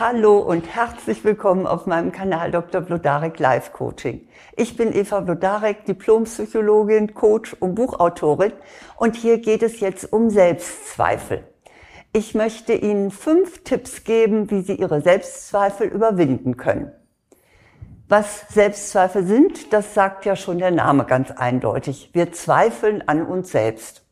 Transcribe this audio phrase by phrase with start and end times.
[0.00, 2.80] Hallo und herzlich willkommen auf meinem Kanal Dr.
[2.80, 4.26] Blodarek Life Coaching.
[4.56, 8.54] Ich bin Eva Blodarek, Diplompsychologin, Coach und Buchautorin
[8.96, 11.44] und hier geht es jetzt um Selbstzweifel.
[12.14, 16.92] Ich möchte Ihnen fünf Tipps geben, wie Sie Ihre Selbstzweifel überwinden können.
[18.08, 22.08] Was Selbstzweifel sind, das sagt ja schon der Name ganz eindeutig.
[22.14, 24.06] Wir zweifeln an uns selbst.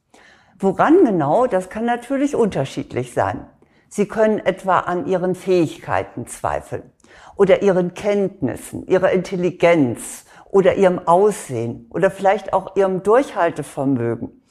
[0.58, 3.46] Woran genau, das kann natürlich unterschiedlich sein.
[3.88, 6.92] Sie können etwa an Ihren Fähigkeiten zweifeln
[7.36, 14.42] oder Ihren Kenntnissen, Ihrer Intelligenz oder Ihrem Aussehen oder vielleicht auch Ihrem Durchhaltevermögen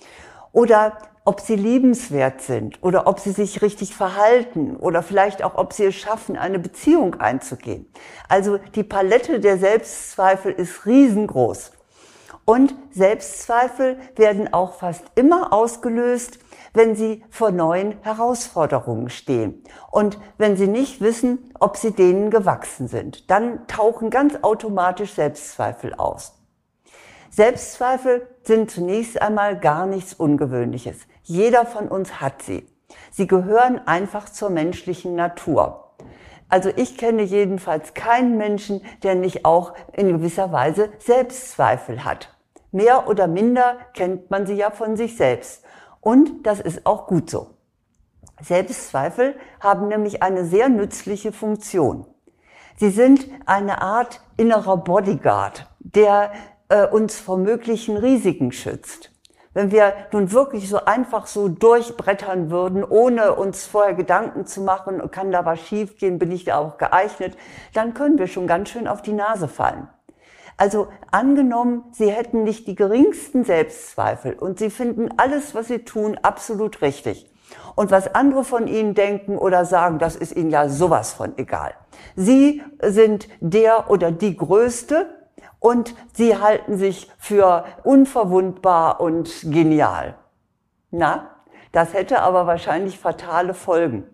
[0.52, 5.74] oder ob Sie liebenswert sind oder ob Sie sich richtig verhalten oder vielleicht auch, ob
[5.74, 7.92] Sie es schaffen, eine Beziehung einzugehen.
[8.30, 11.74] Also die Palette der Selbstzweifel ist riesengroß.
[12.50, 16.40] Und Selbstzweifel werden auch fast immer ausgelöst,
[16.74, 22.88] wenn sie vor neuen Herausforderungen stehen und wenn sie nicht wissen, ob sie denen gewachsen
[22.88, 23.30] sind.
[23.30, 26.40] Dann tauchen ganz automatisch Selbstzweifel aus.
[27.32, 31.00] Selbstzweifel sind zunächst einmal gar nichts Ungewöhnliches.
[31.24, 32.66] Jeder von uns hat sie.
[33.12, 35.96] Sie gehören einfach zur menschlichen Natur.
[36.48, 42.37] Also ich kenne jedenfalls keinen Menschen, der nicht auch in gewisser Weise Selbstzweifel hat.
[42.72, 45.64] Mehr oder minder kennt man sie ja von sich selbst.
[46.02, 47.52] Und das ist auch gut so.
[48.42, 52.06] Selbstzweifel haben nämlich eine sehr nützliche Funktion.
[52.76, 56.32] Sie sind eine Art innerer Bodyguard, der
[56.70, 59.12] äh, uns vor möglichen Risiken schützt.
[59.54, 65.10] Wenn wir nun wirklich so einfach so durchbrettern würden, ohne uns vorher Gedanken zu machen,
[65.10, 67.36] kann da was schiefgehen, bin ich da auch geeignet,
[67.74, 69.88] dann können wir schon ganz schön auf die Nase fallen.
[70.58, 76.18] Also angenommen, Sie hätten nicht die geringsten Selbstzweifel und Sie finden alles, was Sie tun,
[76.22, 77.32] absolut richtig.
[77.76, 81.76] Und was andere von Ihnen denken oder sagen, das ist Ihnen ja sowas von egal.
[82.16, 85.14] Sie sind der oder die Größte
[85.60, 90.16] und Sie halten sich für unverwundbar und genial.
[90.90, 91.30] Na,
[91.72, 94.06] das hätte aber wahrscheinlich fatale Folgen.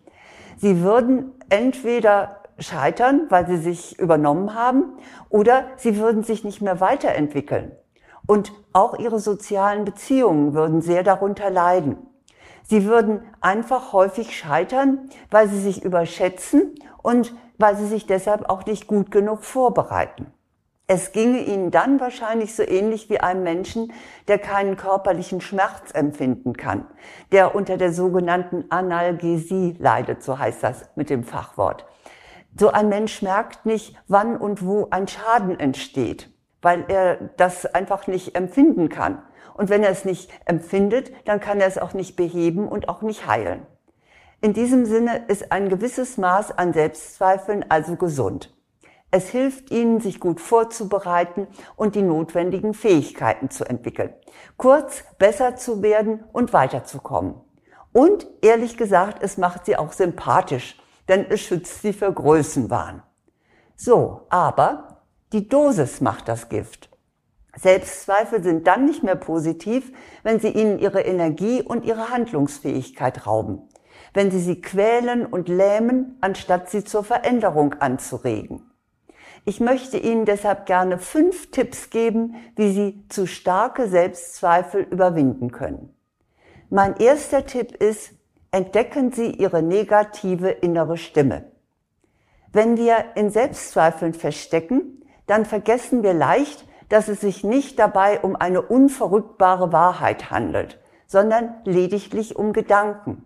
[0.58, 4.98] Sie würden entweder scheitern, weil sie sich übernommen haben,
[5.30, 7.72] oder sie würden sich nicht mehr weiterentwickeln.
[8.26, 11.98] Und auch ihre sozialen Beziehungen würden sehr darunter leiden.
[12.64, 18.66] Sie würden einfach häufig scheitern, weil sie sich überschätzen und weil sie sich deshalb auch
[18.66, 20.28] nicht gut genug vorbereiten.
[20.86, 23.94] Es ginge ihnen dann wahrscheinlich so ähnlich wie einem Menschen,
[24.28, 26.86] der keinen körperlichen Schmerz empfinden kann,
[27.32, 31.86] der unter der sogenannten Analgesie leidet, so heißt das mit dem Fachwort.
[32.56, 36.30] So ein Mensch merkt nicht, wann und wo ein Schaden entsteht,
[36.62, 39.24] weil er das einfach nicht empfinden kann.
[39.56, 43.02] Und wenn er es nicht empfindet, dann kann er es auch nicht beheben und auch
[43.02, 43.66] nicht heilen.
[44.42, 48.54] In diesem Sinne ist ein gewisses Maß an Selbstzweifeln also gesund.
[49.10, 54.14] Es hilft Ihnen, sich gut vorzubereiten und die notwendigen Fähigkeiten zu entwickeln.
[54.58, 57.36] Kurz, besser zu werden und weiterzukommen.
[57.94, 60.83] Und ehrlich gesagt, es macht Sie auch sympathisch
[61.14, 63.04] denn es schützt sie für Größenwahn.
[63.76, 66.90] So, aber die Dosis macht das Gift.
[67.56, 69.92] Selbstzweifel sind dann nicht mehr positiv,
[70.24, 73.70] wenn sie ihnen ihre Energie und ihre Handlungsfähigkeit rauben,
[74.16, 78.72] wenn sie sie quälen und lähmen, anstatt sie zur Veränderung anzuregen.
[79.46, 85.94] Ich möchte Ihnen deshalb gerne fünf Tipps geben, wie Sie zu starke Selbstzweifel überwinden können.
[86.70, 88.14] Mein erster Tipp ist,
[88.54, 91.46] entdecken Sie Ihre negative innere Stimme.
[92.52, 98.36] Wenn wir in Selbstzweifeln verstecken, dann vergessen wir leicht, dass es sich nicht dabei um
[98.36, 103.26] eine unverrückbare Wahrheit handelt, sondern lediglich um Gedanken.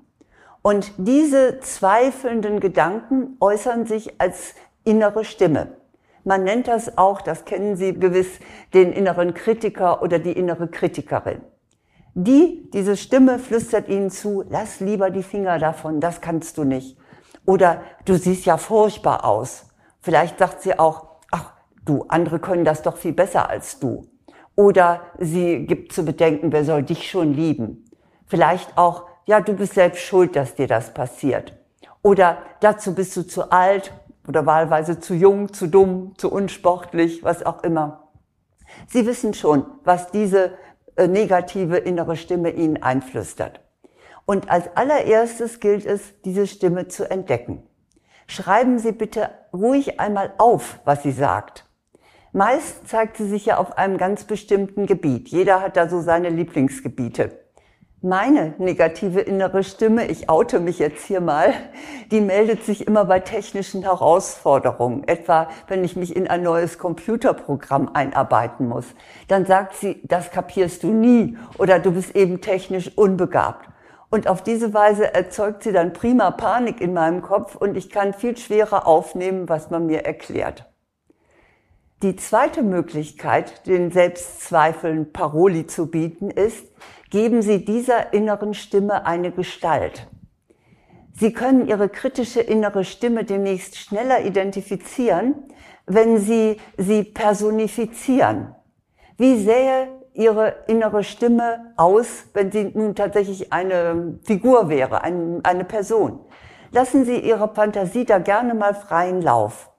[0.61, 4.55] Und diese zweifelnden Gedanken äußern sich als
[4.85, 5.75] innere Stimme.
[6.23, 8.39] Man nennt das auch, das kennen Sie gewiss,
[8.73, 11.41] den inneren Kritiker oder die innere Kritikerin.
[12.19, 16.97] Die, diese Stimme flüstert ihnen zu, lass lieber die Finger davon, das kannst du nicht.
[17.45, 19.67] Oder du siehst ja furchtbar aus.
[20.01, 21.53] Vielleicht sagt sie auch, ach,
[21.85, 24.07] du, andere können das doch viel besser als du.
[24.55, 27.85] Oder sie gibt zu bedenken, wer soll dich schon lieben.
[28.25, 31.55] Vielleicht auch, ja, du bist selbst schuld, dass dir das passiert.
[32.01, 33.93] Oder dazu bist du zu alt
[34.27, 38.09] oder wahlweise zu jung, zu dumm, zu unsportlich, was auch immer.
[38.87, 40.53] Sie wissen schon, was diese
[41.05, 43.61] negative innere Stimme ihnen einflüstert.
[44.25, 47.63] Und als allererstes gilt es, diese Stimme zu entdecken.
[48.25, 51.65] Schreiben Sie bitte ruhig einmal auf, was sie sagt.
[52.33, 55.29] Meist zeigt sie sich ja auf einem ganz bestimmten Gebiet.
[55.29, 57.46] Jeder hat da so seine Lieblingsgebiete.
[58.03, 61.51] Meine negative innere Stimme, ich oute mich jetzt hier mal,
[62.11, 65.07] die meldet sich immer bei technischen Herausforderungen.
[65.07, 68.85] Etwa, wenn ich mich in ein neues Computerprogramm einarbeiten muss.
[69.27, 73.67] Dann sagt sie, das kapierst du nie oder du bist eben technisch unbegabt.
[74.11, 78.13] Und auf diese Weise erzeugt sie dann prima Panik in meinem Kopf und ich kann
[78.13, 80.69] viel schwerer aufnehmen, was man mir erklärt.
[82.03, 86.67] Die zweite Möglichkeit, den Selbstzweifeln Paroli zu bieten, ist,
[87.09, 90.07] geben Sie dieser inneren Stimme eine Gestalt.
[91.13, 95.35] Sie können Ihre kritische innere Stimme demnächst schneller identifizieren,
[95.85, 98.53] wenn Sie sie personifizieren.
[99.17, 106.19] Wie sähe Ihre innere Stimme aus, wenn sie nun tatsächlich eine Figur wäre, eine Person?
[106.71, 109.71] Lassen Sie Ihre Fantasie da gerne mal freien Lauf.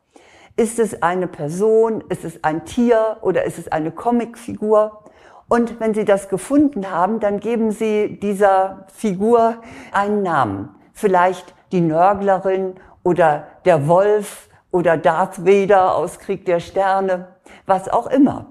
[0.56, 5.04] Ist es eine Person, ist es ein Tier oder ist es eine Comicfigur?
[5.48, 9.62] Und wenn Sie das gefunden haben, dann geben Sie dieser Figur
[9.92, 10.74] einen Namen.
[10.92, 17.28] Vielleicht die Nörglerin oder der Wolf oder Darth Vader aus Krieg der Sterne,
[17.66, 18.46] was auch immer.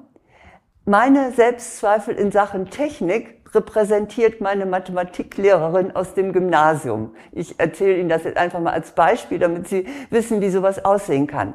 [0.85, 7.13] Meine Selbstzweifel in Sachen Technik repräsentiert meine Mathematiklehrerin aus dem Gymnasium.
[7.31, 11.27] Ich erzähle Ihnen das jetzt einfach mal als Beispiel, damit Sie wissen, wie sowas aussehen
[11.27, 11.53] kann.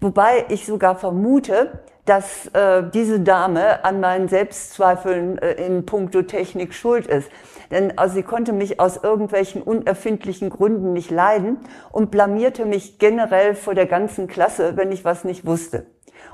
[0.00, 6.72] Wobei ich sogar vermute, dass äh, diese Dame an meinen Selbstzweifeln äh, in puncto Technik
[6.72, 7.30] schuld ist.
[7.70, 11.58] Denn also sie konnte mich aus irgendwelchen unerfindlichen Gründen nicht leiden
[11.92, 15.86] und blamierte mich generell vor der ganzen Klasse, wenn ich was nicht wusste.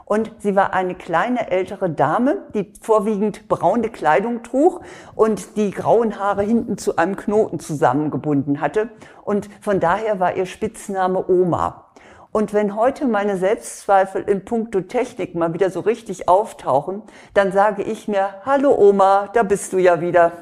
[0.05, 4.83] Und sie war eine kleine ältere Dame, die vorwiegend braune Kleidung trug
[5.15, 8.91] und die grauen Haare hinten zu einem Knoten zusammengebunden hatte.
[9.25, 11.84] Und von daher war ihr Spitzname Oma.
[12.37, 17.85] Und wenn heute meine Selbstzweifel in puncto Technik mal wieder so richtig auftauchen, dann sage
[17.85, 20.33] ich mir, hallo Oma, da bist du ja wieder.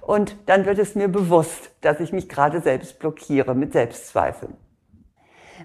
[0.00, 4.56] Und dann wird es mir bewusst, dass ich mich gerade selbst blockiere mit Selbstzweifeln.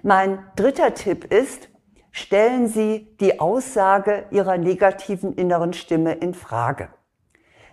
[0.02, 1.68] Mein dritter Tipp ist,
[2.10, 6.88] stellen Sie die Aussage Ihrer negativen inneren Stimme in Frage.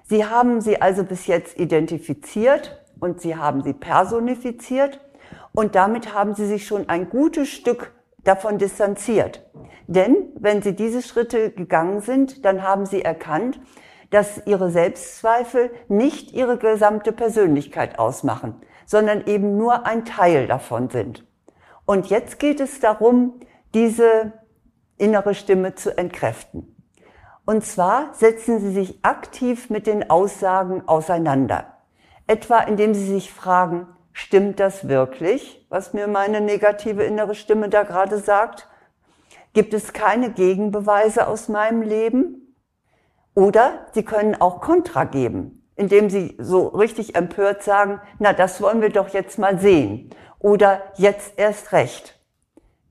[0.04, 5.00] Sie haben sie also bis jetzt identifiziert und Sie haben sie personifiziert
[5.58, 7.92] und damit haben sie sich schon ein gutes Stück
[8.24, 9.44] davon distanziert.
[9.88, 13.60] Denn wenn sie diese Schritte gegangen sind, dann haben sie erkannt,
[14.12, 21.26] dass ihre Selbstzweifel nicht ihre gesamte Persönlichkeit ausmachen, sondern eben nur ein Teil davon sind.
[21.88, 23.40] Und jetzt geht es darum,
[23.74, 24.34] diese
[25.00, 26.76] innere Stimme zu entkräften.
[27.48, 31.80] Und zwar setzen Sie sich aktiv mit den Aussagen auseinander.
[32.28, 33.88] Etwa indem Sie sich fragen,
[34.20, 38.68] Stimmt das wirklich, was mir meine negative innere Stimme da gerade sagt?
[39.54, 42.56] Gibt es keine Gegenbeweise aus meinem Leben?
[43.36, 48.82] Oder Sie können auch Kontra geben, indem Sie so richtig empört sagen, na, das wollen
[48.82, 50.10] wir doch jetzt mal sehen.
[50.40, 52.20] Oder jetzt erst recht.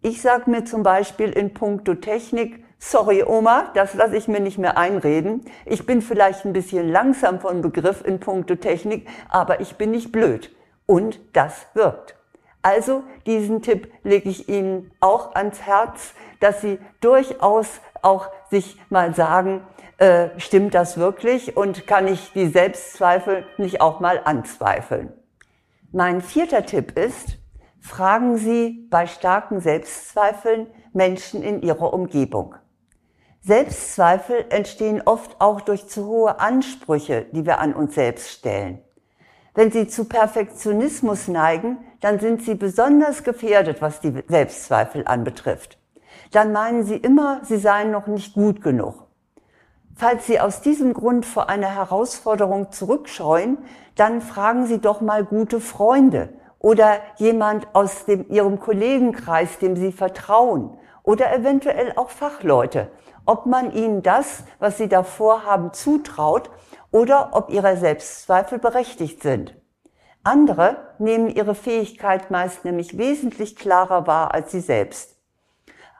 [0.02, 4.58] Ich sage mir zum Beispiel in puncto Technik, sorry Oma, das lasse ich mir nicht
[4.58, 5.44] mehr einreden.
[5.64, 10.12] Ich bin vielleicht ein bisschen langsam von Begriff in puncto Technik, aber ich bin nicht
[10.12, 10.55] blöd
[10.86, 12.16] und das wirkt.
[12.62, 19.14] Also diesen Tipp lege ich Ihnen auch ans Herz, dass Sie durchaus auch sich mal
[19.14, 19.62] sagen,
[19.98, 25.12] äh, stimmt das wirklich und kann ich die Selbstzweifel nicht auch mal anzweifeln.
[25.92, 27.38] Mein vierter Tipp ist,
[27.80, 32.56] fragen Sie bei starken Selbstzweifeln Menschen in Ihrer Umgebung.
[33.40, 38.82] Selbstzweifel entstehen oft auch durch zu hohe Ansprüche, die wir an uns selbst stellen.
[39.56, 45.78] Wenn Sie zu Perfektionismus neigen, dann sind Sie besonders gefährdet, was die Selbstzweifel anbetrifft.
[46.30, 49.06] Dann meinen Sie immer, Sie seien noch nicht gut genug.
[49.94, 53.56] Falls Sie aus diesem Grund vor einer Herausforderung zurückscheuen,
[53.94, 59.90] dann fragen Sie doch mal gute Freunde oder jemand aus dem, Ihrem Kollegenkreis, dem Sie
[59.90, 62.90] vertrauen oder eventuell auch Fachleute,
[63.24, 66.50] ob man ihnen das, was sie da vorhaben, zutraut
[66.96, 69.54] oder ob ihre Selbstzweifel berechtigt sind.
[70.24, 75.14] Andere nehmen ihre Fähigkeit meist nämlich wesentlich klarer wahr als sie selbst.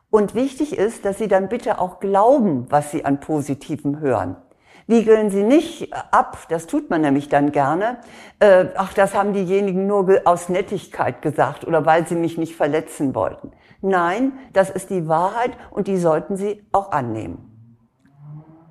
[0.09, 4.39] Und wichtig ist, dass sie dann bitte auch glauben, was sie an Positivem hören.
[4.87, 7.99] Wiegeln Sie nicht ab, das tut man nämlich dann gerne,
[8.39, 13.15] äh, ach, das haben diejenigen nur aus Nettigkeit gesagt oder weil sie mich nicht verletzen
[13.15, 13.51] wollten.
[13.83, 17.53] Nein, das ist die Wahrheit und die sollten Sie auch annehmen.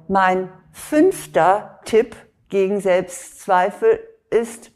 [0.08, 2.18] Mein fünfter Tipp
[2.50, 3.98] gegen Selbstzweifel
[4.30, 4.72] ist,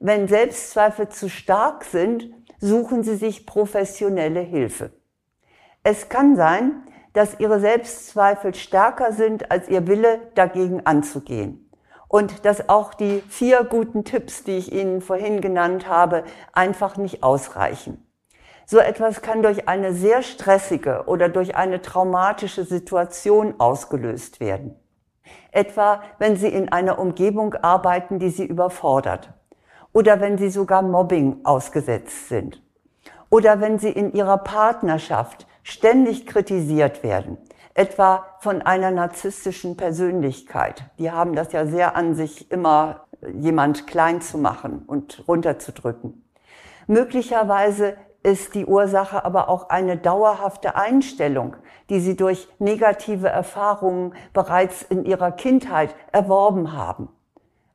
[0.00, 4.90] wenn Selbstzweifel zu stark sind, suchen Sie sich professionelle Hilfe.
[5.84, 6.82] Es kann sein,
[7.12, 11.60] dass Ihre Selbstzweifel stärker sind als Ihr Wille, dagegen anzugehen.
[12.08, 17.22] und dass auch die vier guten Tipps, die ich Ihnen vorhin genannt habe, einfach nicht
[17.22, 18.06] ausreichen.
[18.66, 24.76] So etwas kann durch eine sehr stressige oder durch eine traumatische Situation ausgelöst werden.
[25.52, 29.32] Etwa wenn Sie in einer Umgebung arbeiten, die Sie überfordert.
[29.92, 32.62] Oder wenn Sie sogar Mobbing ausgesetzt sind.
[33.30, 37.38] Oder wenn Sie in Ihrer Partnerschaft ständig kritisiert werden.
[37.74, 40.84] Etwa von einer narzisstischen Persönlichkeit.
[40.98, 46.24] Die haben das ja sehr an sich, immer jemand klein zu machen und runterzudrücken.
[46.86, 51.56] Möglicherweise ist die Ursache aber auch eine dauerhafte Einstellung,
[51.90, 57.10] die sie durch negative Erfahrungen bereits in ihrer Kindheit erworben haben.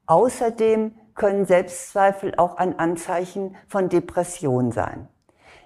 [0.08, 5.08] Außerdem können Selbstzweifel auch ein Anzeichen von Depression sein.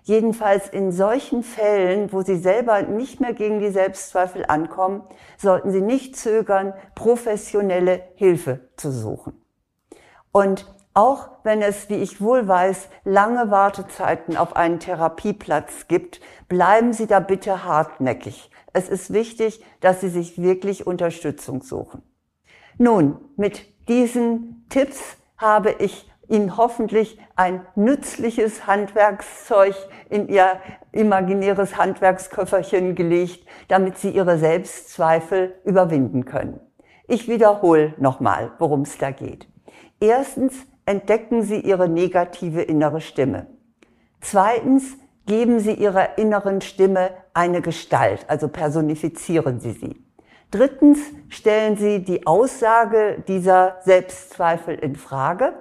[0.01, 5.03] Jedenfalls in solchen Fällen, wo Sie selber nicht mehr gegen die Selbstzweifel ankommen,
[5.37, 9.41] sollten Sie nicht zögern, professionelle Hilfe zu suchen.
[10.33, 16.93] Und auch wenn es, wie ich wohl weiß, lange Wartezeiten auf einen Therapieplatz gibt, bleiben
[16.93, 18.51] Sie da bitte hartnäckig.
[18.73, 22.03] Es ist wichtig, dass Sie sich wirklich Unterstützung suchen.
[22.77, 29.75] Nun, mit diesen Tipps habe ich Ihnen hoffentlich ein nützliches Handwerkszeug
[30.09, 30.59] in Ihr
[30.91, 36.59] imaginäres Handwerksköfferchen gelegt, damit Sie Ihre Selbstzweifel überwinden können.
[37.07, 39.47] Ich wiederhole nochmal, worum es da geht.
[40.00, 43.47] Erstens, entdecken Sie Ihre negative innere Stimme.
[44.21, 50.03] Zweitens, geben Sie Ihrer inneren Stimme eine Gestalt, also personifizieren Sie sie.
[50.51, 50.99] Drittens,
[51.29, 55.53] stellen Sie die Aussage dieser Selbstzweifel in Frage.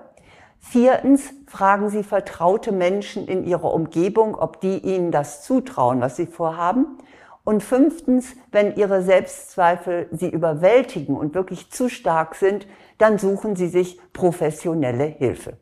[0.58, 6.26] Viertens, fragen Sie vertraute Menschen in Ihrer Umgebung, ob die Ihnen das zutrauen, was Sie
[6.26, 6.98] vorhaben.
[7.44, 12.66] Und fünftens, wenn Ihre Selbstzweifel Sie überwältigen und wirklich zu stark sind,
[12.98, 15.58] dann suchen Sie sich professionelle Hilfe.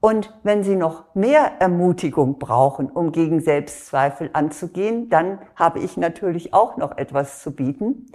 [0.00, 6.54] Und wenn Sie noch mehr Ermutigung brauchen, um gegen Selbstzweifel anzugehen, dann habe ich natürlich
[6.54, 8.06] auch noch etwas zu bieten.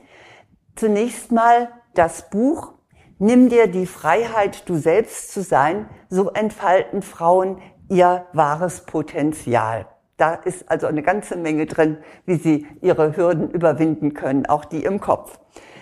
[0.76, 2.74] Zunächst mal das Buch
[3.20, 9.88] Nimm dir die Freiheit, du selbst zu sein, so entfalten Frauen ihr wahres Potenzial.
[10.18, 14.84] Da ist also eine ganze Menge drin, wie sie ihre Hürden überwinden können, auch die
[14.84, 15.40] im Kopf.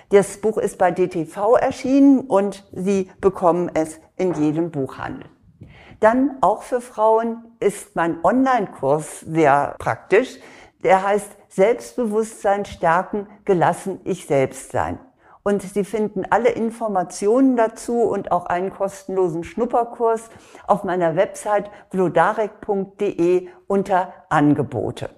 [0.09, 5.29] Das Buch ist bei DTV erschienen und Sie bekommen es in jedem Buchhandel.
[6.01, 10.39] Dann auch für Frauen ist mein Online-Kurs sehr praktisch.
[10.83, 15.00] Der heißt Selbstbewusstsein stärken, gelassen ich selbst sein.
[15.43, 20.29] Und Sie finden alle Informationen dazu und auch einen kostenlosen Schnupperkurs
[20.67, 25.10] auf meiner Website vlodarek.de unter Angebote.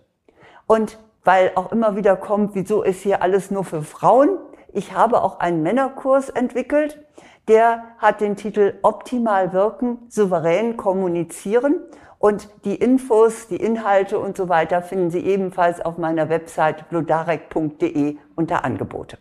[0.65, 4.37] Und weil auch immer wieder kommt, wieso ist hier alles nur für Frauen?
[4.71, 6.99] Ich habe auch einen Männerkurs entwickelt.
[7.47, 11.81] Der hat den Titel Optimal wirken, souverän kommunizieren.
[12.17, 18.17] Und die Infos, die Inhalte und so weiter finden Sie ebenfalls auf meiner Website blodarek.de
[18.35, 19.17] unter Angebote.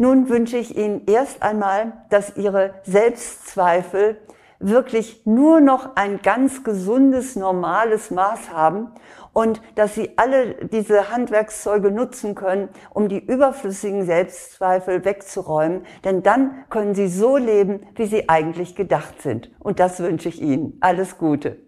[0.00, 4.16] Nun wünsche ich Ihnen erst einmal, dass Ihre Selbstzweifel
[4.58, 8.92] wirklich nur noch ein ganz gesundes, normales Maß haben
[9.34, 15.82] und dass sie alle diese Handwerkszeuge nutzen können, um die überflüssigen Selbstzweifel wegzuräumen.
[16.02, 19.50] Denn dann können sie so leben, wie sie eigentlich gedacht sind.
[19.58, 20.78] Und das wünsche ich Ihnen.
[20.80, 21.58] Alles Gute.